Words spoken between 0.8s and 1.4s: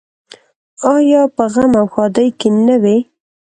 آیا